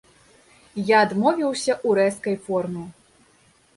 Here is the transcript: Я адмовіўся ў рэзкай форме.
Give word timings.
Я 0.87 0.97
адмовіўся 1.07 1.73
ў 1.75 1.89
рэзкай 1.99 2.35
форме. 2.49 2.87